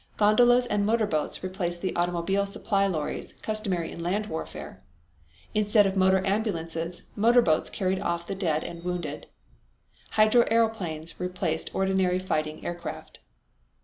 [0.17, 4.81] Gondolas and motor boats replaced the automobile supply lorries customary in land warfare.
[5.53, 9.27] Instead of motor ambulances, motor boats carried off the dead and wounded.
[10.13, 13.19] Hydro airplanes replaced ordinary fighting aircraft.